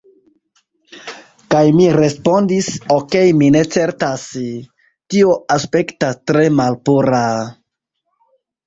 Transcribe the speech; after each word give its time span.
Kaj 1.55 1.61
mi 1.79 1.85
respondis, 1.97 2.71
"Okej 2.97 3.23
mi 3.43 3.51
ne 3.57 3.63
certas... 3.77 4.27
tio 5.17 5.37
aspektas 5.59 6.23
tre 6.33 6.49
malpura..." 6.63 7.27